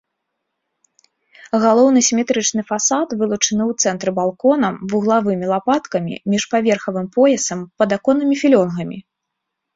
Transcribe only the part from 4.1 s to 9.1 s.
балконам, вуглавымі лапаткамі, міжпаверхавым поясам, падаконнымі філёнгамі.